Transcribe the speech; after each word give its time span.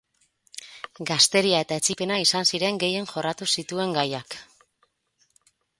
Gazteria 1.09 1.59
eta 1.65 1.77
etsipena 1.81 2.17
izan 2.23 2.49
ziren 2.53 2.81
gehien 2.85 3.07
jorratu 3.13 3.53
zituen 3.59 3.97
gaiak. 4.01 4.41